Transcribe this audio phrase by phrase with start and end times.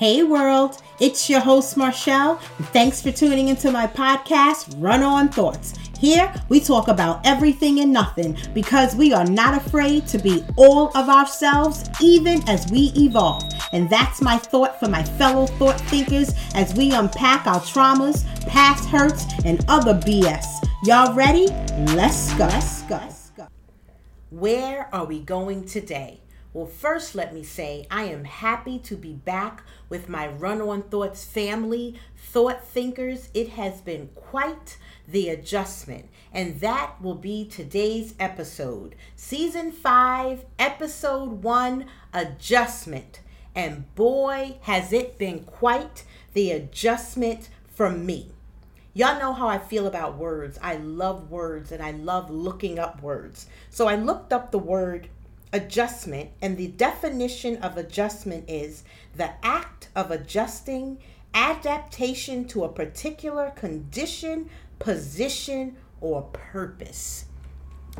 [0.00, 2.36] Hey world, it's your host Marshall.
[2.72, 5.74] Thanks for tuning into my podcast, Run On Thoughts.
[5.98, 10.88] Here we talk about everything and nothing because we are not afraid to be all
[10.96, 13.42] of ourselves even as we evolve.
[13.74, 18.88] And that's my thought for my fellow thought thinkers as we unpack our traumas, past
[18.88, 20.46] hurts, and other BS.
[20.82, 21.48] Y'all ready?
[21.94, 22.46] Let's go.
[22.46, 23.48] Let's go.
[24.30, 26.22] Where are we going today?
[26.52, 30.82] Well, first, let me say I am happy to be back with my Run On
[30.82, 33.28] Thoughts family, thought thinkers.
[33.32, 34.76] It has been quite
[35.06, 38.96] the adjustment, and that will be today's episode.
[39.14, 43.20] Season 5, Episode 1 Adjustment.
[43.54, 48.32] And boy, has it been quite the adjustment for me.
[48.92, 50.58] Y'all know how I feel about words.
[50.60, 53.46] I love words and I love looking up words.
[53.70, 55.08] So I looked up the word
[55.52, 58.84] adjustment, and the definition of adjustment is
[59.16, 60.98] the act of adjusting
[61.34, 67.26] adaptation to a particular condition, position, or purpose.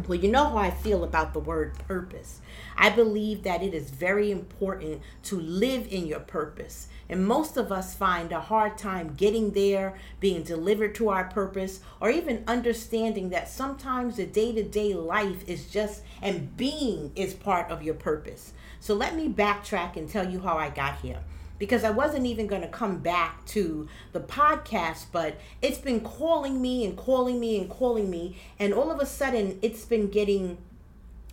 [0.07, 2.41] Well, you know how I feel about the word purpose.
[2.77, 6.89] I believe that it is very important to live in your purpose.
[7.11, 11.81] And most of us find a hard time getting there, being delivered to our purpose,
[12.01, 17.35] or even understanding that sometimes the day to day life is just, and being is
[17.35, 18.53] part of your purpose.
[18.79, 21.19] So let me backtrack and tell you how I got here
[21.59, 26.63] because I wasn't even going to come back to the podcast, but it's been calling
[26.63, 28.39] me and calling me and calling me.
[28.59, 30.59] And all of a sudden, it's been getting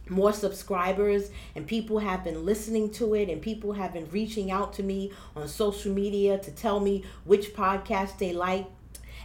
[0.10, 4.74] more subscribers and people have been listening to it and people have been reaching out
[4.74, 8.66] to me on social media to tell me which podcast they like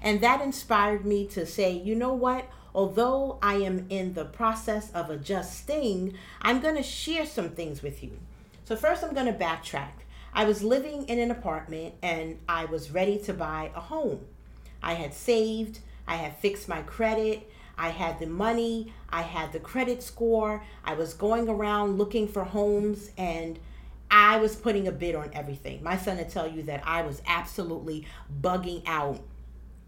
[0.03, 2.49] and that inspired me to say you know what?
[2.75, 8.03] Although i am in the process of adjusting i'm going to share some things with
[8.03, 8.19] you.
[8.65, 10.03] So first i'm going to backtrack.
[10.35, 14.21] I was living in an apartment and I was ready to buy a home.
[14.83, 19.61] I had saved, I had fixed my credit, I had the money, I had the
[19.61, 20.63] credit score.
[20.85, 23.59] I was going around looking for homes and
[24.11, 25.83] I was putting a bid on everything.
[25.83, 28.07] My son would tell you that I was absolutely
[28.41, 29.21] bugging out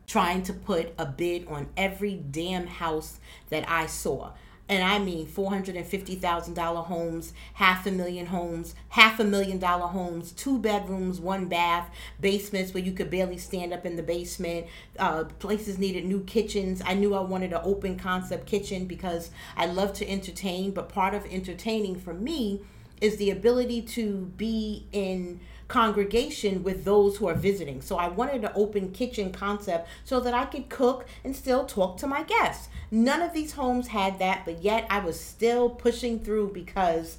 [0.06, 4.32] trying to put a bid on every damn house that I saw
[4.68, 10.58] and I mean $450,000 homes, half a million homes, half a million dollar homes, two
[10.58, 14.66] bedrooms, one bath, basements where you could barely stand up in the basement,
[14.98, 16.80] uh, places needed new kitchens.
[16.84, 21.12] I knew I wanted an open concept kitchen because I love to entertain, but part
[21.14, 22.62] of entertaining for me
[23.00, 27.80] is the ability to be in congregation with those who are visiting.
[27.80, 31.96] So I wanted an open kitchen concept so that I could cook and still talk
[31.98, 32.68] to my guests.
[32.90, 37.18] None of these homes had that, but yet I was still pushing through because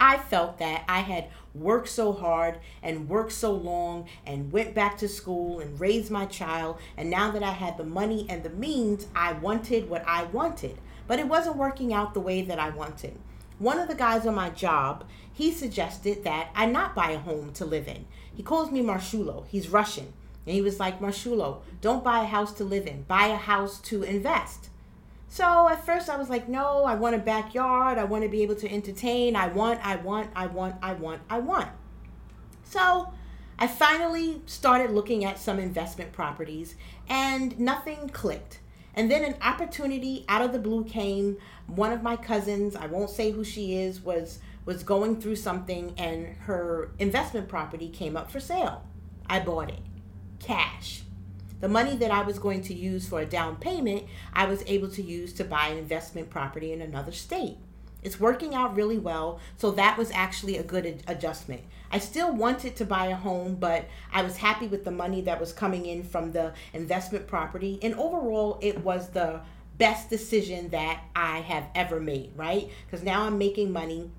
[0.00, 4.98] I felt that I had worked so hard and worked so long and went back
[4.98, 6.78] to school and raised my child.
[6.96, 10.78] And now that I had the money and the means, I wanted what I wanted.
[11.06, 13.18] But it wasn't working out the way that I wanted.
[13.58, 17.52] One of the guys on my job, he suggested that I not buy a home
[17.54, 18.06] to live in.
[18.34, 19.46] He calls me Marshulo.
[19.48, 20.12] He's Russian.
[20.44, 23.02] And he was like, Marshulo, don't buy a house to live in.
[23.02, 24.68] Buy a house to invest.
[25.28, 27.98] So at first I was like, no, I want a backyard.
[27.98, 29.34] I want to be able to entertain.
[29.34, 31.68] I want, I want, I want, I want, I want.
[32.62, 33.12] So
[33.58, 36.76] I finally started looking at some investment properties
[37.08, 38.60] and nothing clicked.
[38.96, 41.36] And then an opportunity out of the blue came.
[41.66, 45.94] One of my cousins, I won't say who she is, was was going through something
[45.96, 48.82] and her investment property came up for sale.
[49.28, 49.78] I bought it.
[50.40, 51.02] Cash.
[51.60, 54.90] The money that I was going to use for a down payment, I was able
[54.90, 57.56] to use to buy an investment property in another state.
[58.02, 59.40] It's working out really well.
[59.56, 61.62] So that was actually a good ad- adjustment.
[61.90, 65.40] I still wanted to buy a home, but I was happy with the money that
[65.40, 67.78] was coming in from the investment property.
[67.82, 69.40] And overall, it was the
[69.78, 72.70] best decision that I have ever made, right?
[72.86, 74.10] Because now I'm making money.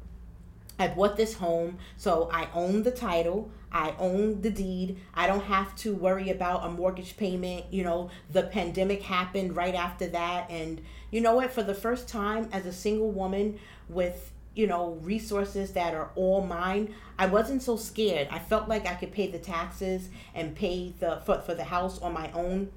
[0.80, 3.50] I bought this home, so I own the title.
[3.72, 4.98] I own the deed.
[5.14, 7.66] I don't have to worry about a mortgage payment.
[7.72, 10.50] You know, the pandemic happened right after that.
[10.50, 10.82] And
[11.12, 11.52] you know what?
[11.52, 13.60] For the first time as a single woman
[13.90, 18.28] with, you know, resources that are all mine, I wasn't so scared.
[18.32, 22.02] I felt like I could pay the taxes and pay the for, for the house
[22.02, 22.72] on my own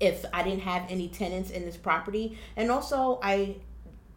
[0.00, 2.36] if I didn't have any tenants in this property.
[2.56, 3.56] And also I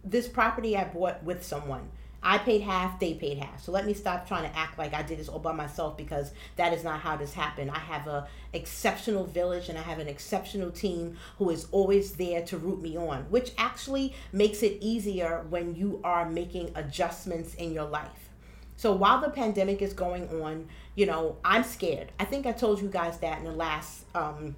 [0.03, 1.91] this property I bought with someone.
[2.27, 3.63] I paid half, they paid half.
[3.63, 6.33] So let me stop trying to act like I did this all by myself because
[6.57, 7.71] that is not how this happened.
[7.71, 12.41] I have a exceptional village and I have an exceptional team who is always there
[12.47, 17.71] to root me on, which actually makes it easier when you are making adjustments in
[17.71, 18.27] your life.
[18.75, 22.11] So while the pandemic is going on, you know, I'm scared.
[22.19, 24.57] I think I told you guys that in the last um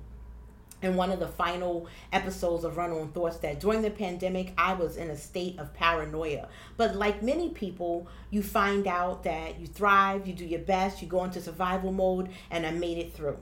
[0.81, 4.73] in one of the final episodes of Run On Thoughts that during the pandemic, I
[4.73, 6.47] was in a state of paranoia.
[6.77, 11.07] But like many people, you find out that you thrive, you do your best, you
[11.07, 13.39] go into survival mode, and I made it through.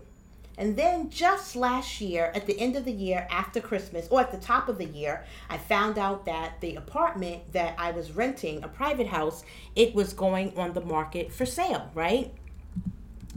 [0.60, 4.32] And then just last year, at the end of the year after Christmas, or at
[4.32, 8.64] the top of the year, I found out that the apartment that I was renting,
[8.64, 9.44] a private house,
[9.76, 12.34] it was going on the market for sale, right?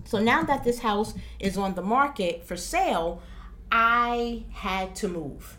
[0.07, 3.23] So now that this house is on the market for sale,
[3.71, 5.57] I had to move.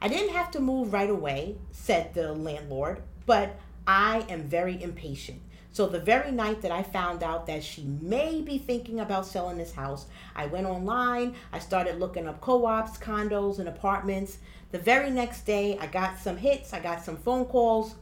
[0.00, 5.40] I didn't have to move right away, said the landlord, but I am very impatient.
[5.72, 9.56] So the very night that I found out that she may be thinking about selling
[9.56, 10.06] this house,
[10.36, 14.36] I went online, I started looking up co-ops, condos, and apartments.
[14.70, 17.94] The very next day, I got some hits, I got some phone calls.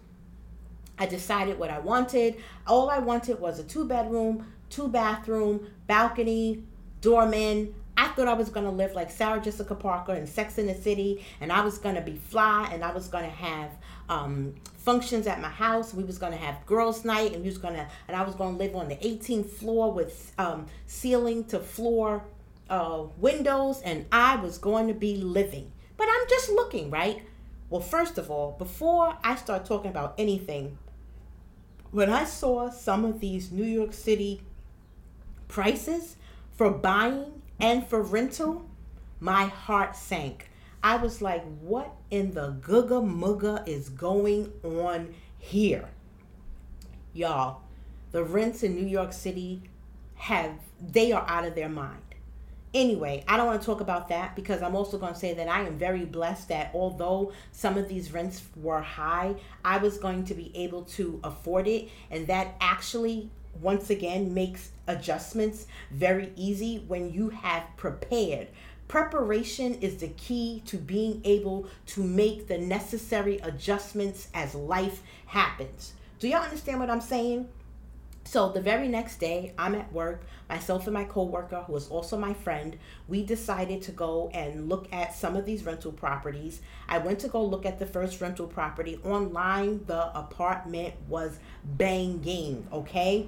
[0.99, 2.37] I decided what I wanted.
[2.67, 6.65] All I wanted was a two bedroom, two bathroom, balcony,
[7.01, 10.67] doorman, I thought I was going to live like Sarah Jessica Parker in Sex in
[10.67, 13.73] the City, and I was going to be fly, and I was going to have
[14.09, 15.93] um, functions at my house.
[15.93, 18.35] We was going to have girls' night, and we was going to, and I was
[18.35, 22.25] going to live on the 18th floor with um, ceiling to floor
[22.71, 25.71] uh, windows, and I was going to be living.
[25.99, 27.21] But I'm just looking, right?
[27.69, 30.79] Well, first of all, before I start talking about anything,
[31.91, 34.41] when I saw some of these New York City
[35.49, 36.17] prices
[36.57, 38.65] for buying and for rental,
[39.21, 40.51] my heart sank.
[40.83, 45.91] I was like, what in the googa mugga is going on here?
[47.13, 47.63] Y'all,
[48.13, 49.63] the rents in New York City
[50.15, 52.01] have, they are out of their mind.
[52.73, 55.49] Anyway, I don't want to talk about that because I'm also going to say that
[55.49, 59.35] I am very blessed that although some of these rents were high,
[59.65, 61.89] I was going to be able to afford it.
[62.13, 63.29] And that actually
[63.61, 68.49] once again makes adjustments very easy when you have prepared.
[68.89, 75.93] Preparation is the key to being able to make the necessary adjustments as life happens.
[76.19, 77.49] Do y'all understand what I'm saying?
[78.25, 80.23] So the very next day, I'm at work.
[80.49, 82.79] Myself and my coworker, who is also my friend,
[83.09, 86.61] we decided to go and look at some of these rental properties.
[86.89, 89.85] I went to go look at the first rental property online.
[89.87, 93.27] The apartment was banging, okay?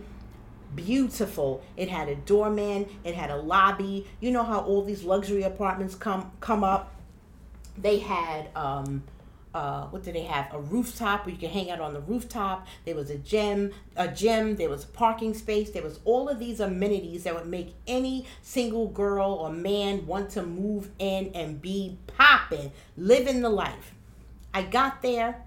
[0.75, 1.63] beautiful.
[1.77, 4.07] It had a doorman, it had a lobby.
[4.21, 6.95] You know how all these luxury apartments come come up.
[7.77, 9.03] They had um
[9.55, 10.53] uh, what did they have?
[10.53, 12.67] A rooftop where you could hang out on the rooftop.
[12.85, 14.57] There was a gym, a gym.
[14.57, 15.71] There was parking space.
[15.71, 20.31] There was all of these amenities that would make any single girl or man want
[20.31, 23.95] to move in and be popping, living the life.
[24.55, 25.43] I got there.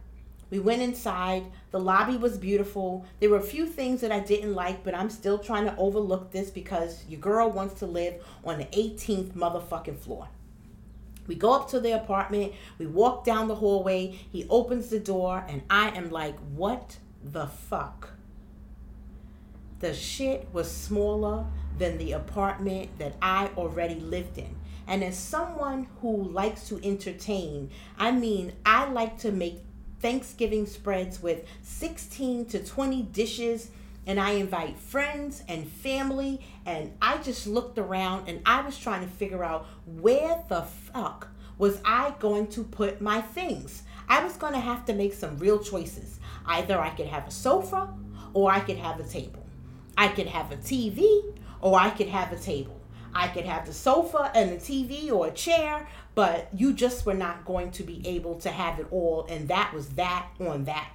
[0.51, 1.43] We went inside.
[1.71, 3.05] The lobby was beautiful.
[3.19, 6.31] There were a few things that I didn't like, but I'm still trying to overlook
[6.31, 10.27] this because your girl wants to live on the 18th motherfucking floor.
[11.27, 12.53] We go up to the apartment.
[12.77, 14.19] We walk down the hallway.
[14.31, 18.09] He opens the door, and I am like, what the fuck?
[19.79, 21.45] The shit was smaller
[21.77, 24.55] than the apartment that I already lived in.
[24.87, 29.57] And as someone who likes to entertain, I mean, I like to make
[29.99, 33.71] Thanksgiving spreads with 16 to 20 dishes
[34.07, 36.41] and I invite friends and family.
[36.65, 41.29] And I just looked around and I was trying to figure out where the fuck
[41.57, 43.83] was I going to put my things.
[44.07, 46.19] I was going to have to make some real choices.
[46.45, 47.93] Either I could have a sofa
[48.33, 49.45] or I could have a table.
[49.97, 52.79] I could have a TV or I could have a table.
[53.13, 57.13] I could have the sofa and the TV or a chair, but you just were
[57.13, 59.25] not going to be able to have it all.
[59.29, 60.89] And that was that on that.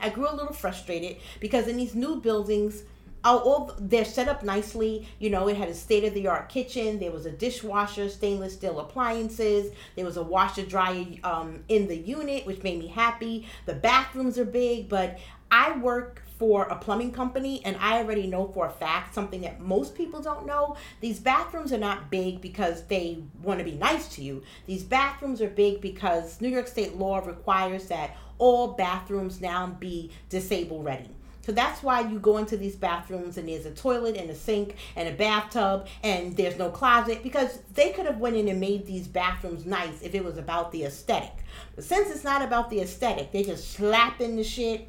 [0.00, 2.82] I grew a little frustrated because in these new buildings,
[3.24, 5.08] all they're set up nicely.
[5.18, 6.98] You know, it had a state of the art kitchen.
[6.98, 9.72] There was a dishwasher, stainless steel appliances.
[9.96, 13.48] There was a washer dryer um, in the unit, which made me happy.
[13.64, 15.18] The bathrooms are big, but
[15.50, 19.60] I work for a plumbing company and I already know for a fact something that
[19.60, 20.76] most people don't know.
[21.00, 24.42] These bathrooms are not big because they want to be nice to you.
[24.66, 30.10] These bathrooms are big because New York state law requires that all bathrooms now be
[30.28, 31.10] disabled ready.
[31.46, 34.74] So that's why you go into these bathrooms and there's a toilet and a sink
[34.96, 38.84] and a bathtub and there's no closet because they could have went in and made
[38.84, 41.30] these bathrooms nice if it was about the aesthetic.
[41.76, 44.88] But since it's not about the aesthetic, they just slap in the shit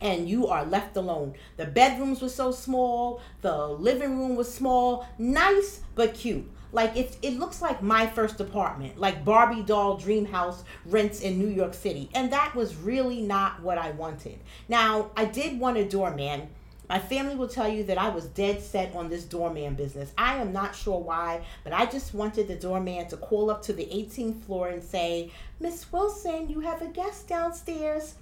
[0.00, 1.34] and you are left alone.
[1.58, 6.50] The bedrooms were so small, the living room was small, nice but cute.
[6.72, 11.38] Like it, it looks like my first apartment, like Barbie doll dream house rents in
[11.38, 12.10] New York City.
[12.14, 14.38] And that was really not what I wanted.
[14.68, 16.48] Now, I did want a doorman.
[16.88, 20.12] My family will tell you that I was dead set on this doorman business.
[20.16, 23.72] I am not sure why, but I just wanted the doorman to call up to
[23.72, 28.14] the 18th floor and say, Miss Wilson, you have a guest downstairs.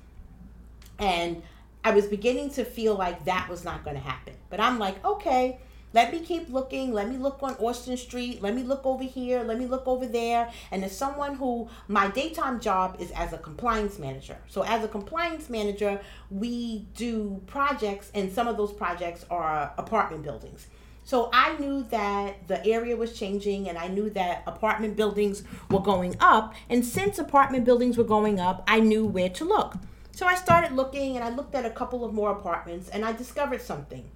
[0.98, 1.42] And
[1.84, 4.32] I was beginning to feel like that was not going to happen.
[4.48, 5.58] But I'm like, okay,
[5.94, 6.92] let me keep looking.
[6.92, 8.42] Let me look on Austin Street.
[8.42, 9.44] Let me look over here.
[9.44, 10.50] Let me look over there.
[10.72, 14.36] And as someone who, my daytime job is as a compliance manager.
[14.48, 20.24] So, as a compliance manager, we do projects, and some of those projects are apartment
[20.24, 20.66] buildings.
[21.06, 25.82] So I knew that the area was changing and I knew that apartment buildings were
[25.82, 26.54] going up.
[26.70, 29.74] And since apartment buildings were going up, I knew where to look.
[30.12, 33.12] So I started looking and I looked at a couple of more apartments and I
[33.12, 34.10] discovered something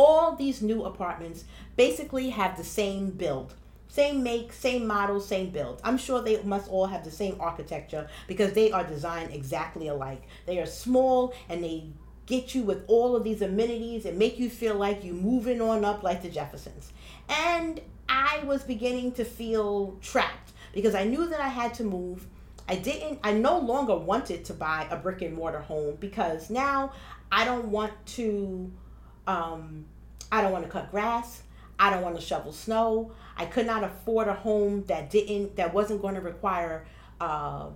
[0.00, 1.44] all these new apartments
[1.76, 3.54] basically have the same build
[3.90, 5.80] same make, same model, same build.
[5.82, 10.22] I'm sure they must all have the same architecture because they are designed exactly alike.
[10.46, 11.88] They are small and they
[12.24, 15.84] get you with all of these amenities and make you feel like you're moving on
[15.84, 16.92] up like the Jeffersons.
[17.28, 22.28] And I was beginning to feel trapped because I knew that I had to move.
[22.68, 26.92] I didn't, I no longer wanted to buy a brick and mortar home because now
[27.32, 28.70] I don't want to
[29.30, 29.84] um,
[30.32, 31.42] I don't want to cut grass.
[31.78, 33.12] I don't want to shovel snow.
[33.36, 36.84] I could not afford a home that didn't that wasn't going to require
[37.20, 37.68] uh,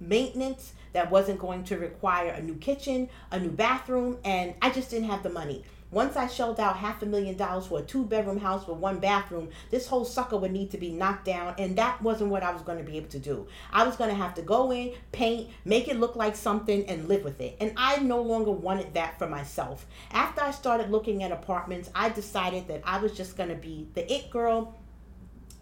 [0.00, 4.90] maintenance, that wasn't going to require a new kitchen, a new bathroom, and I just
[4.90, 5.64] didn't have the money.
[5.94, 8.98] Once I shelled out half a million dollars for a two bedroom house with one
[8.98, 12.52] bathroom, this whole sucker would need to be knocked down, and that wasn't what I
[12.52, 13.46] was going to be able to do.
[13.72, 17.06] I was going to have to go in, paint, make it look like something, and
[17.06, 17.56] live with it.
[17.60, 19.86] And I no longer wanted that for myself.
[20.10, 23.86] After I started looking at apartments, I decided that I was just going to be
[23.94, 24.76] the it girl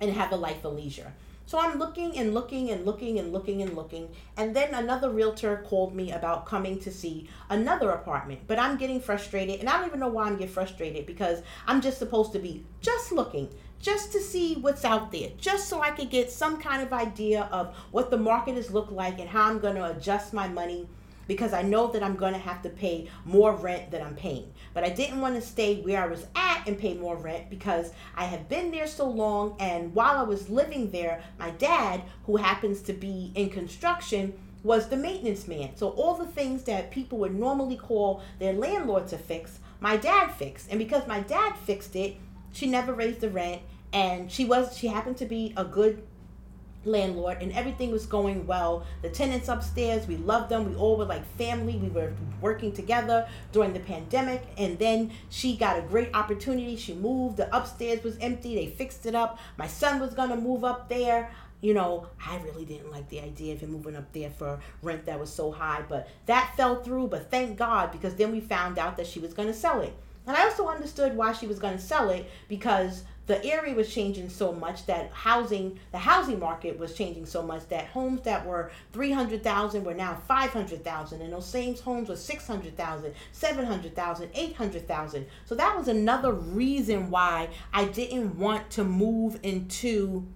[0.00, 1.12] and have a life of leisure.
[1.52, 4.08] So I'm looking and looking and looking and looking and looking.
[4.38, 8.40] And then another realtor called me about coming to see another apartment.
[8.46, 9.60] But I'm getting frustrated.
[9.60, 12.64] And I don't even know why I'm getting frustrated because I'm just supposed to be
[12.80, 16.82] just looking, just to see what's out there, just so I could get some kind
[16.82, 20.32] of idea of what the market is look like and how I'm going to adjust
[20.32, 20.88] my money
[21.32, 24.52] because I know that I'm going to have to pay more rent than I'm paying.
[24.74, 27.90] But I didn't want to stay where I was at and pay more rent because
[28.14, 29.56] I have been there so long.
[29.58, 34.88] And while I was living there, my dad, who happens to be in construction, was
[34.88, 35.74] the maintenance man.
[35.74, 40.32] So all the things that people would normally call their landlord to fix, my dad
[40.32, 40.68] fixed.
[40.70, 42.16] And because my dad fixed it,
[42.52, 43.62] she never raised the rent
[43.94, 46.02] and she was she happened to be a good
[46.84, 48.84] landlord and everything was going well.
[49.02, 50.68] The tenants upstairs we loved them.
[50.68, 51.76] We all were like family.
[51.76, 56.76] We were working together during the pandemic and then she got a great opportunity.
[56.76, 57.36] She moved.
[57.36, 58.54] The upstairs was empty.
[58.54, 59.38] They fixed it up.
[59.56, 61.30] My son was going to move up there.
[61.60, 65.06] You know, I really didn't like the idea of him moving up there for rent
[65.06, 67.06] that was so high, but that fell through.
[67.06, 69.94] But thank God, because then we found out that she was going to sell it.
[70.26, 73.92] And I also understood why she was going to sell it because the area was
[73.92, 78.44] changing so much that housing the housing market was changing so much that homes that
[78.44, 85.76] were 300,000 were now 500,000 and those same homes were 600,000 700,000 800,000 so that
[85.76, 90.26] was another reason why I didn't want to move into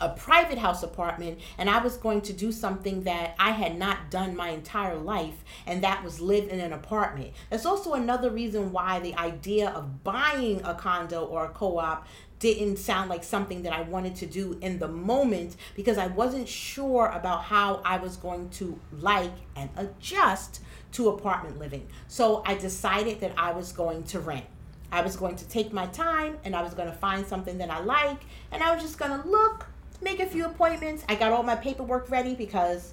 [0.00, 4.10] a private house apartment and I was going to do something that I had not
[4.10, 7.32] done my entire life, and that was live in an apartment.
[7.50, 12.06] That's also another reason why the idea of buying a condo or a co op
[12.40, 16.48] didn't sound like something that I wanted to do in the moment because I wasn't
[16.48, 20.60] sure about how I was going to like and adjust
[20.92, 21.86] to apartment living.
[22.08, 24.44] So I decided that I was going to rent.
[24.92, 27.70] I was going to take my time and I was going to find something that
[27.70, 28.20] I like
[28.52, 29.66] and I was just going to look
[30.04, 31.04] make a few appointments.
[31.08, 32.92] I got all my paperwork ready because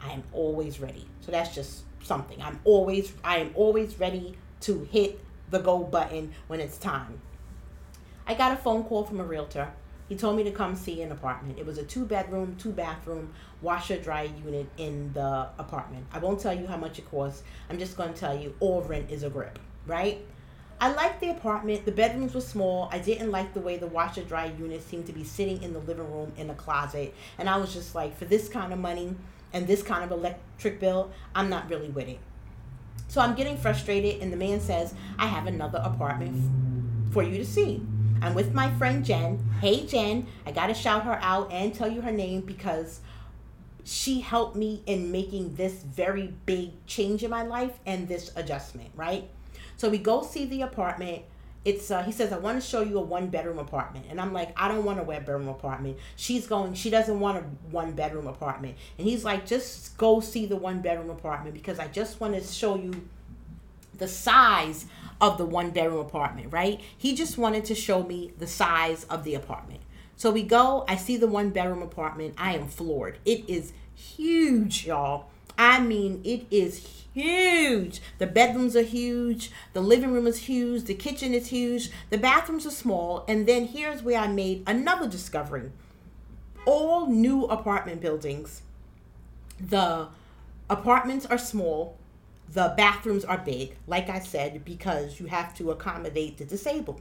[0.00, 1.06] I am always ready.
[1.22, 2.40] So that's just something.
[2.40, 5.18] I'm always I am always ready to hit
[5.50, 7.20] the go button when it's time.
[8.26, 9.72] I got a phone call from a realtor.
[10.08, 11.58] He told me to come see an apartment.
[11.58, 13.32] It was a two bedroom, two bathroom,
[13.62, 16.06] washer dryer unit in the apartment.
[16.12, 17.42] I won't tell you how much it costs.
[17.70, 20.18] I'm just going to tell you all rent is a grip, right?
[20.80, 21.84] I liked the apartment.
[21.84, 22.88] The bedrooms were small.
[22.92, 25.78] I didn't like the way the washer dryer unit seemed to be sitting in the
[25.78, 27.14] living room in the closet.
[27.38, 29.14] And I was just like, for this kind of money
[29.52, 32.18] and this kind of electric bill, I'm not really with it.
[33.08, 36.36] So I'm getting frustrated, and the man says, I have another apartment
[37.06, 37.80] f- for you to see.
[38.20, 39.38] I'm with my friend Jen.
[39.60, 43.00] Hey, Jen, I got to shout her out and tell you her name because
[43.84, 48.90] she helped me in making this very big change in my life and this adjustment,
[48.96, 49.28] right?
[49.76, 51.22] So we go see the apartment.
[51.64, 54.32] it's uh, he says I want to show you a one bedroom apartment, and I'm
[54.32, 55.98] like I don't want a one bedroom apartment.
[56.16, 60.46] She's going, she doesn't want a one bedroom apartment, and he's like just go see
[60.46, 63.08] the one bedroom apartment because I just want to show you
[63.98, 64.86] the size
[65.20, 66.80] of the one bedroom apartment, right?
[66.96, 69.80] He just wanted to show me the size of the apartment.
[70.16, 72.34] So we go, I see the one bedroom apartment.
[72.38, 73.18] I am floored.
[73.24, 75.26] It is huge, y'all.
[75.56, 78.00] I mean, it is huge.
[78.18, 79.50] The bedrooms are huge.
[79.72, 80.84] The living room is huge.
[80.84, 81.90] The kitchen is huge.
[82.10, 83.24] The bathrooms are small.
[83.28, 85.70] And then here's where I made another discovery.
[86.66, 88.62] All new apartment buildings,
[89.60, 90.08] the
[90.68, 91.96] apartments are small.
[92.52, 97.00] The bathrooms are big, like I said, because you have to accommodate the disabled.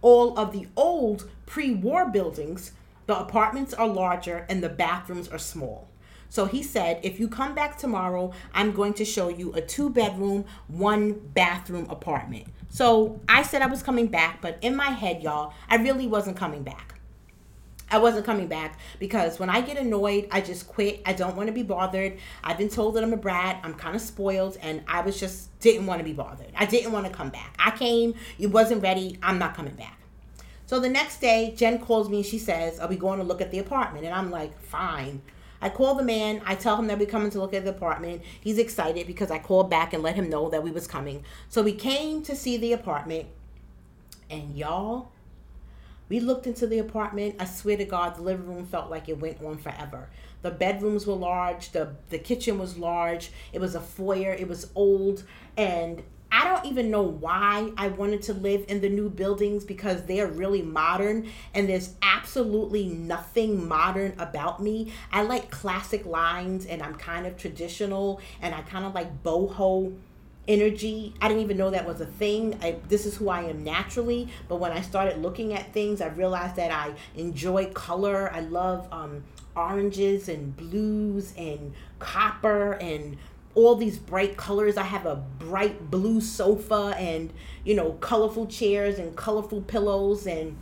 [0.00, 2.72] All of the old pre war buildings,
[3.06, 5.88] the apartments are larger and the bathrooms are small.
[6.34, 9.88] So he said, if you come back tomorrow, I'm going to show you a two
[9.88, 12.48] bedroom, one bathroom apartment.
[12.70, 16.36] So I said I was coming back, but in my head, y'all, I really wasn't
[16.36, 16.98] coming back.
[17.88, 21.02] I wasn't coming back because when I get annoyed, I just quit.
[21.06, 22.18] I don't want to be bothered.
[22.42, 23.60] I've been told that I'm a brat.
[23.62, 26.50] I'm kind of spoiled, and I was just didn't want to be bothered.
[26.56, 27.54] I didn't want to come back.
[27.60, 29.20] I came, you wasn't ready.
[29.22, 30.00] I'm not coming back.
[30.66, 33.40] So the next day, Jen calls me and she says, Are we going to look
[33.40, 34.04] at the apartment?
[34.04, 35.22] And I'm like, Fine.
[35.60, 36.42] I call the man.
[36.44, 38.22] I tell him that we're coming to look at the apartment.
[38.40, 41.24] He's excited because I called back and let him know that we was coming.
[41.48, 43.26] So we came to see the apartment.
[44.30, 45.12] And y'all,
[46.08, 47.36] we looked into the apartment.
[47.38, 50.08] I swear to God, the living room felt like it went on forever.
[50.42, 51.70] The bedrooms were large.
[51.70, 53.30] The the kitchen was large.
[53.52, 54.32] It was a foyer.
[54.32, 55.24] It was old.
[55.56, 56.02] And
[56.34, 60.26] I don't even know why I wanted to live in the new buildings because they're
[60.26, 64.92] really modern and there's absolutely nothing modern about me.
[65.12, 69.94] I like classic lines and I'm kind of traditional and I kind of like boho
[70.48, 71.14] energy.
[71.22, 72.58] I didn't even know that was a thing.
[72.60, 74.28] I, this is who I am naturally.
[74.48, 78.28] But when I started looking at things, I realized that I enjoy color.
[78.32, 79.22] I love um,
[79.54, 83.18] oranges and blues and copper and
[83.54, 84.76] all these bright colors.
[84.76, 87.32] I have a bright blue sofa and,
[87.64, 90.56] you know, colorful chairs and colorful pillows and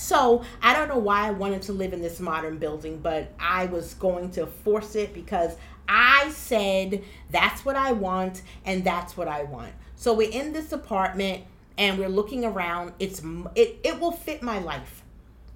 [0.00, 3.66] so I don't know why I wanted to live in this modern building, but I
[3.66, 9.28] was going to force it because I said that's what I want and that's what
[9.28, 9.72] I want.
[9.96, 11.44] So we're in this apartment
[11.76, 12.94] and we're looking around.
[12.98, 13.20] It's
[13.54, 15.02] it it will fit my life.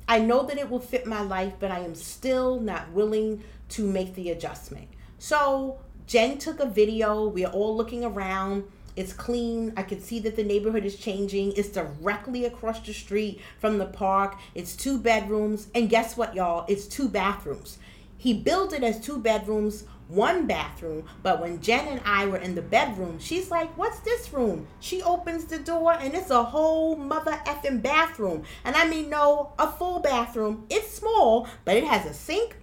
[0.07, 3.87] I know that it will fit my life, but I am still not willing to
[3.87, 4.89] make the adjustment.
[5.19, 7.27] So Jen took a video.
[7.29, 8.65] We are all looking around.
[8.97, 9.73] It's clean.
[9.77, 11.53] I can see that the neighborhood is changing.
[11.57, 14.37] It's directly across the street from the park.
[14.55, 15.69] It's two bedrooms.
[15.75, 16.65] And guess what, y'all?
[16.69, 17.79] It's two bathrooms.
[18.19, 21.07] He built it as two bedrooms, one bathroom.
[21.23, 24.67] But when Jen and I were in the bedroom, she's like, What's this room?
[24.79, 28.45] She opens the door and it's a whole mother effing bathroom.
[28.65, 30.67] And I mean, no, a full bathroom.
[30.71, 32.57] It's small, but it has a sink,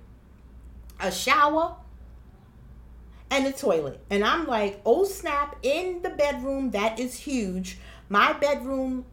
[0.99, 1.75] a shower,
[3.31, 3.99] and the toilet.
[4.09, 7.79] And I'm like, oh snap, in the bedroom, that is huge.
[8.09, 9.05] My bedroom,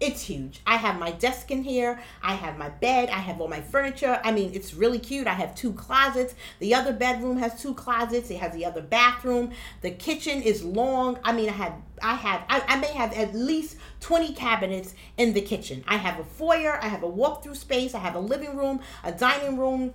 [0.00, 0.60] it's huge.
[0.66, 2.00] I have my desk in here.
[2.24, 3.08] I have my bed.
[3.08, 4.20] I have all my furniture.
[4.24, 5.28] I mean, it's really cute.
[5.28, 6.34] I have two closets.
[6.58, 8.28] The other bedroom has two closets.
[8.28, 9.52] It has the other bathroom.
[9.80, 11.20] The kitchen is long.
[11.22, 15.34] I mean, I have, I have, I, I may have at least 20 cabinets in
[15.34, 15.84] the kitchen.
[15.86, 16.80] I have a foyer.
[16.82, 17.94] I have a walk-through space.
[17.94, 19.94] I have a living room, a dining room,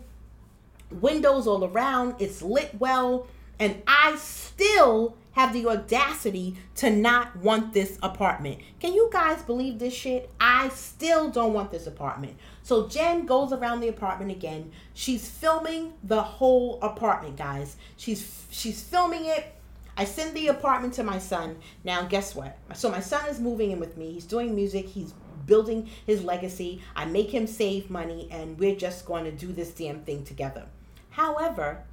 [0.89, 2.15] windows all around.
[2.19, 3.27] It's lit well
[3.60, 8.60] and I still have the audacity to not want this apartment.
[8.80, 10.32] Can you guys believe this shit?
[10.39, 12.38] I still don't want this apartment.
[12.63, 14.72] So Jen goes around the apartment again.
[14.96, 17.78] She's filming the whole apartment, guys.
[17.98, 19.54] She's she's filming it.
[19.96, 21.58] I send the apartment to my son.
[21.84, 22.58] Now, guess what?
[22.74, 24.13] So my son is moving in with me.
[24.13, 24.88] He's doing music.
[24.88, 25.13] He's
[25.46, 26.82] building his legacy.
[26.96, 30.65] I make him save money and we're just going to do this damn thing together.
[31.12, 31.84] However,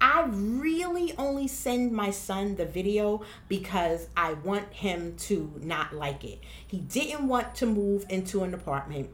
[0.00, 6.24] I really only send my son the video because I want him to not like
[6.24, 6.40] it.
[6.66, 9.10] He didn't want to move into an apartment.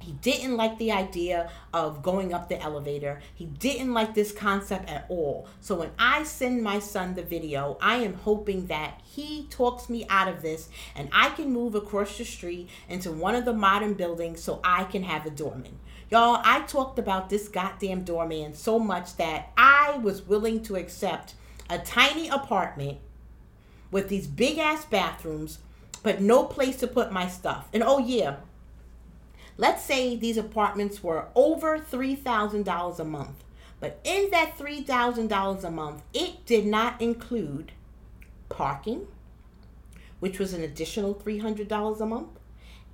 [0.00, 3.20] He didn't like the idea of going up the elevator.
[3.34, 5.48] He didn't like this concept at all.
[5.60, 10.06] So when I send my son the video, I am hoping that he talks me
[10.08, 13.94] out of this and I can move across the street into one of the modern
[13.94, 15.78] buildings so I can have a doorman.
[16.10, 21.34] Y'all, I talked about this goddamn doorman so much that I was willing to accept
[21.68, 22.98] a tiny apartment
[23.90, 25.58] with these big ass bathrooms,
[26.02, 27.68] but no place to put my stuff.
[27.74, 28.36] And oh, yeah,
[29.58, 33.44] let's say these apartments were over $3,000 a month.
[33.80, 37.72] But in that $3,000 a month, it did not include
[38.48, 39.06] parking,
[40.20, 42.28] which was an additional $300 a month.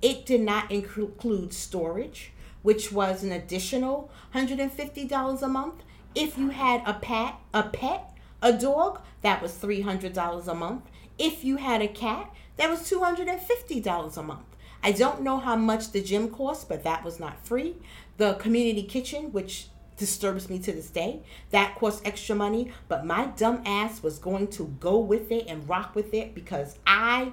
[0.01, 5.83] It did not include storage, which was an additional $150 a month.
[6.13, 10.83] If you had a pet, a pet, a dog, that was $300 a month.
[11.17, 14.54] If you had a cat, that was $250 a month.
[14.85, 17.75] I don't know how much the gym cost, but that was not free.
[18.17, 23.25] The community kitchen, which disturbs me to this day, that cost extra money, but my
[23.25, 27.31] dumb ass was going to go with it and rock with it because I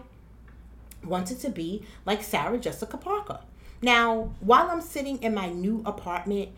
[1.05, 3.41] wanted to be like Sarah Jessica Parker.
[3.83, 6.53] Now, while I'm sitting in my new apartment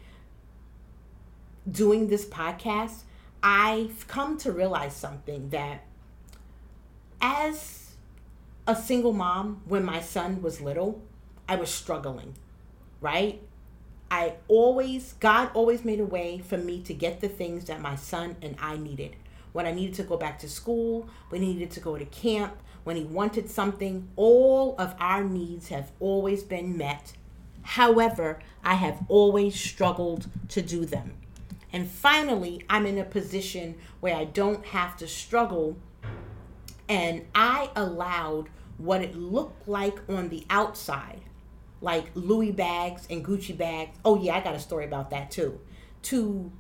[1.69, 3.01] doing this podcast,
[3.43, 5.83] I've come to realize something that
[7.21, 7.84] as
[8.67, 11.03] a single mom, when my son was little,
[11.49, 12.35] I was struggling,
[13.01, 13.43] right?
[14.11, 17.97] I always, God always made a way for me to get the things that my
[17.97, 19.17] son and I needed.
[19.53, 22.57] When I needed to go back to school, when he needed to go to camp,
[22.85, 27.15] when he wanted something, all of our needs have always been met.
[27.63, 31.15] However, I have always struggled to do them.
[31.73, 35.77] And finally, I'm in a position where I don't have to struggle.
[36.89, 41.21] And I allowed what it looked like on the outside,
[41.81, 43.97] like Louis bags and Gucci bags.
[44.05, 45.61] Oh, yeah, I got a story about that too.
[46.03, 46.51] To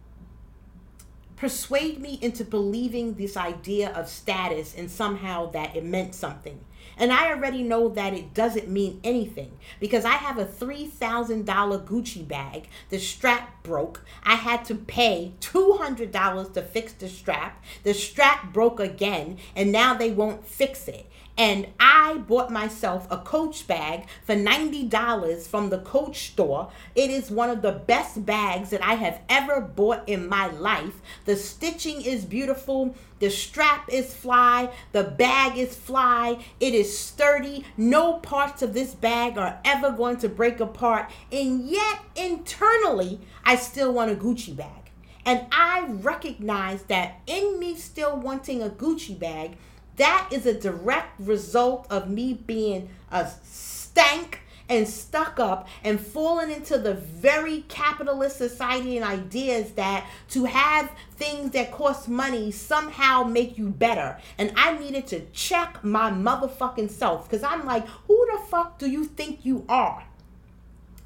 [1.37, 6.61] persuade me into believing this idea of status and somehow that it meant something.
[6.97, 12.27] And I already know that it doesn't mean anything because I have a $3,000 Gucci
[12.27, 12.68] bag.
[12.90, 14.05] The strap broke.
[14.23, 17.64] I had to pay $200 to fix the strap.
[17.83, 23.18] The strap broke again, and now they won't fix it and I bought myself a
[23.18, 26.70] Coach bag for $90 from the Coach store.
[26.94, 31.01] It is one of the best bags that I have ever bought in my life.
[31.25, 37.64] The stitching is beautiful, the strap is fly, the bag is fly, it is sturdy.
[37.77, 43.57] No parts of this bag are ever going to break apart, and yet internally, I
[43.57, 44.85] still want a Gucci bag.
[45.27, 49.57] And I recognize that in me still wanting a Gucci bag,
[49.96, 56.50] that is a direct result of me being a stank and stuck up and falling
[56.50, 63.22] into the very capitalist society and ideas that to have things that cost money somehow
[63.22, 64.18] make you better.
[64.38, 68.88] And I needed to check my motherfucking self because I'm like, who the fuck do
[68.88, 70.04] you think you are?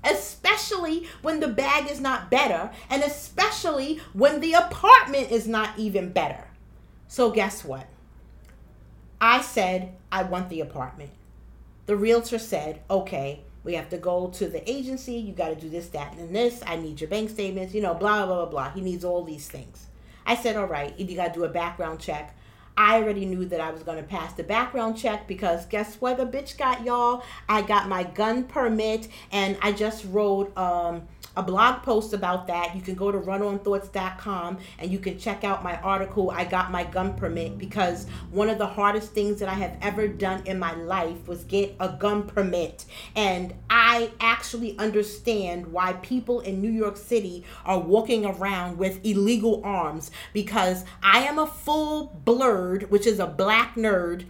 [0.05, 6.13] Especially when the bag is not better, and especially when the apartment is not even
[6.13, 6.47] better.
[7.09, 7.89] So, guess what?
[9.21, 11.11] I said, I want the apartment.
[11.87, 15.15] The realtor said, okay, we have to go to the agency.
[15.15, 16.63] You got to do this, that, and this.
[16.67, 18.71] I need your bank statements, you know, blah, blah, blah, blah.
[18.71, 19.87] He needs all these things.
[20.25, 22.37] I said, all right, you got to do a background check.
[22.79, 26.17] I already knew that I was going to pass the background check because guess what
[26.17, 27.25] the bitch got, y'all?
[27.49, 32.75] I got my gun permit and I just wrote, um, a blog post about that.
[32.75, 36.33] You can go to runonthoughts.com and you can check out my article.
[36.33, 40.09] I got my gun permit because one of the hardest things that I have ever
[40.09, 42.87] done in my life was get a gun permit.
[43.15, 49.63] And I actually understand why people in New York City are walking around with illegal
[49.65, 52.21] arms because I am a full
[52.69, 54.25] blerd, which is a black nerd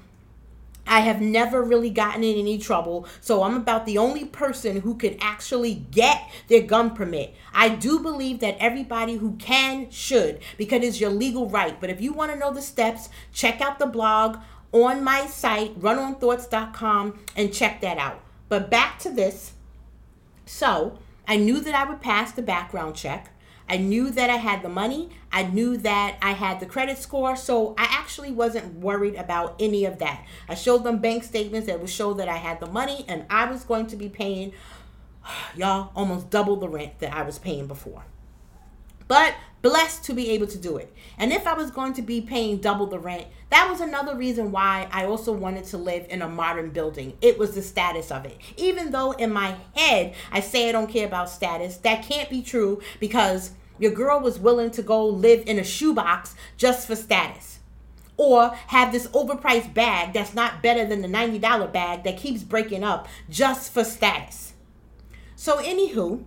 [0.88, 4.94] I have never really gotten in any trouble, so I'm about the only person who
[4.94, 7.34] could actually get their gun permit.
[7.52, 11.78] I do believe that everybody who can should because it's your legal right.
[11.78, 14.38] But if you want to know the steps, check out the blog
[14.72, 18.22] on my site, runonthoughts.com, and check that out.
[18.48, 19.52] But back to this.
[20.46, 23.30] So, I knew that I would pass the background check.
[23.68, 25.10] I knew that I had the money.
[25.30, 27.36] I knew that I had the credit score.
[27.36, 30.24] So I actually wasn't worried about any of that.
[30.48, 33.50] I showed them bank statements that would show that I had the money and I
[33.50, 34.52] was going to be paying,
[35.56, 38.04] y'all, almost double the rent that I was paying before.
[39.08, 40.92] But blessed to be able to do it.
[41.18, 44.52] And if I was going to be paying double the rent, that was another reason
[44.52, 47.16] why I also wanted to live in a modern building.
[47.20, 48.38] It was the status of it.
[48.56, 52.42] Even though in my head I say I don't care about status, that can't be
[52.42, 57.58] true because your girl was willing to go live in a shoebox just for status.
[58.16, 62.82] Or have this overpriced bag that's not better than the $90 bag that keeps breaking
[62.82, 64.54] up just for status.
[65.36, 66.24] So, anywho,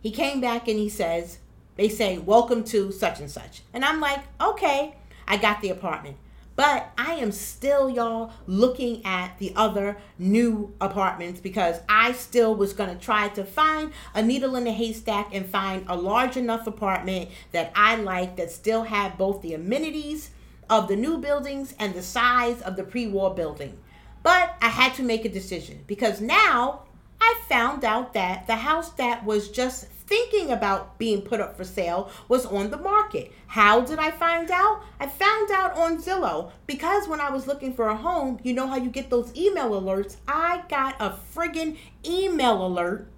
[0.00, 1.38] he came back and he says,
[1.82, 3.62] they say, Welcome to such and such.
[3.72, 4.94] And I'm like, Okay,
[5.26, 6.16] I got the apartment.
[6.54, 12.72] But I am still, y'all, looking at the other new apartments because I still was
[12.72, 16.68] going to try to find a needle in the haystack and find a large enough
[16.68, 20.30] apartment that I like that still have both the amenities
[20.70, 23.76] of the new buildings and the size of the pre war building.
[24.22, 26.82] But I had to make a decision because now
[27.20, 31.64] I found out that the house that was just thinking about being put up for
[31.64, 33.32] sale was on the market.
[33.46, 34.82] How did I find out?
[35.00, 38.66] I found out on Zillow because when I was looking for a home, you know
[38.66, 40.16] how you get those email alerts?
[40.28, 43.08] I got a friggin' email alert.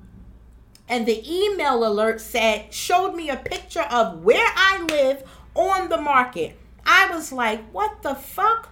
[0.89, 5.25] And the email alert said, showed me a picture of where I live
[5.57, 6.57] on the market.
[6.87, 8.69] I was like, what the fuck?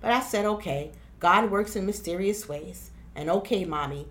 [0.00, 2.90] But I said, okay, God works in mysterious ways.
[3.14, 4.08] And okay, mommy,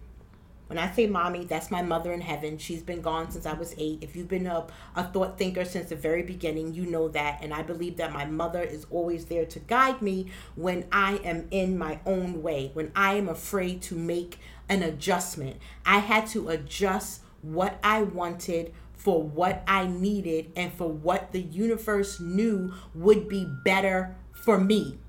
[0.72, 2.58] when I say mommy, that's my mother in heaven.
[2.58, 3.98] She's been gone since I was eight.
[4.00, 7.40] If you've been a, a thought thinker since the very beginning, you know that.
[7.42, 11.50] And I believe that my mother is always there to guide me when I am
[11.52, 15.58] in my own way, when I am afraid to make an adjustment.
[15.86, 21.42] I had to adjust what I wanted for what I needed and for what the
[21.42, 25.00] universe knew would be better for me.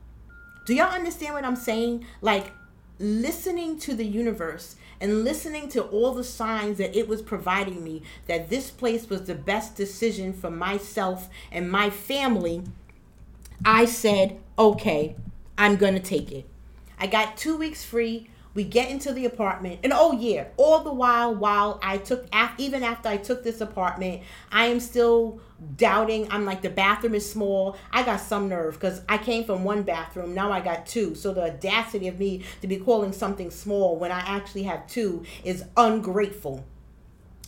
[0.66, 2.04] Do y'all understand what I'm saying?
[2.20, 2.50] Like,
[2.98, 8.02] listening to the universe and listening to all the signs that it was providing me
[8.28, 12.62] that this place was the best decision for myself and my family,
[13.64, 15.16] I said, okay,
[15.58, 16.46] I'm going to take it.
[17.00, 18.30] I got two weeks free.
[18.54, 22.26] We get into the apartment, and oh yeah, all the while, while I took,
[22.58, 25.40] even after I took this apartment, I am still
[25.76, 26.30] doubting.
[26.30, 27.76] I'm like, the bathroom is small.
[27.92, 30.34] I got some nerve because I came from one bathroom.
[30.34, 31.14] Now I got two.
[31.14, 35.24] So the audacity of me to be calling something small when I actually have two
[35.44, 36.64] is ungrateful.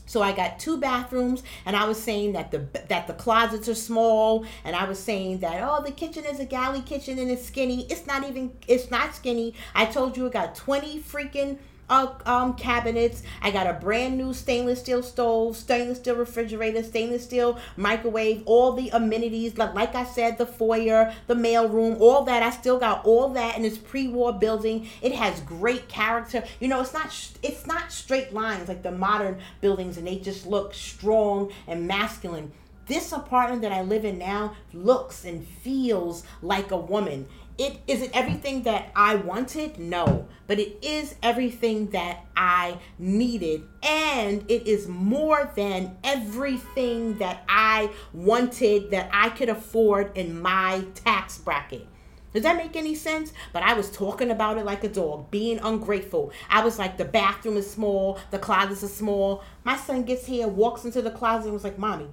[0.07, 3.75] So I got two bathrooms, and I was saying that the that the closets are
[3.75, 7.47] small, and I was saying that oh the kitchen is a galley kitchen and it's
[7.47, 7.87] skinny.
[7.91, 9.55] It's not even it's not skinny.
[9.75, 11.59] I told you it got twenty freaking
[11.89, 13.23] uh, um, cabinets.
[13.43, 18.73] I got a brand new stainless steel stove, stainless steel refrigerator, stainless steel microwave, all
[18.73, 19.59] the amenities.
[19.59, 22.43] Like, like I said, the foyer, the mail room, all that.
[22.43, 24.89] I still got all that in this pre-war building.
[25.03, 26.45] It has great character.
[26.61, 27.07] You know, it's not
[27.43, 32.53] it's not straight lines like the modern buildings, and they just look strong and masculine.
[32.87, 38.03] This apartment that I live in now looks and feels like a woman it is
[38.03, 39.79] it everything that I wanted?
[39.79, 47.45] No, but it is everything that I needed and it is more than everything that
[47.49, 51.87] I wanted that I could afford in my tax bracket.
[52.33, 53.33] Does that make any sense?
[53.53, 56.33] But I was talking about it like a dog, being ungrateful.
[56.51, 59.45] I was like, the bathroom is small, the closets are small.
[59.63, 62.09] My son gets here, walks into the closet, and was like, Mommy,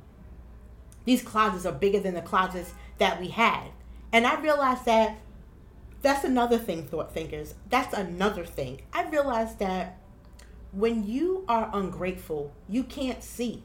[1.06, 3.72] these closets are bigger than the closets that we had.
[4.14, 5.18] And I realized that
[6.02, 7.56] that's another thing, thought thinkers.
[7.70, 8.82] That's another thing.
[8.94, 9.98] I realized that
[10.72, 13.64] when you are ungrateful, you can't see.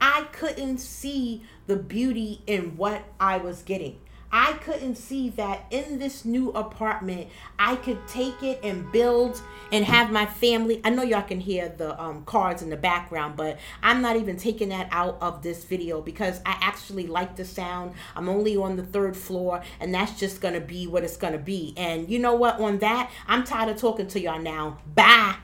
[0.00, 4.00] I couldn't see the beauty in what I was getting.
[4.32, 9.84] I couldn't see that in this new apartment, I could take it and build and
[9.84, 10.80] have my family.
[10.84, 14.38] I know y'all can hear the um, cards in the background, but I'm not even
[14.38, 17.92] taking that out of this video because I actually like the sound.
[18.16, 21.74] I'm only on the third floor, and that's just gonna be what it's gonna be.
[21.76, 22.58] And you know what?
[22.58, 24.78] On that, I'm tired of talking to y'all now.
[24.94, 25.36] Bye.